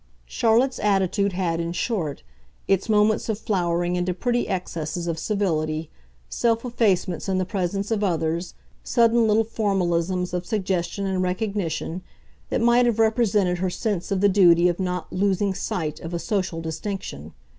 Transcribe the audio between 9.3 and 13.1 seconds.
formalisms of suggestion and recognition, that might have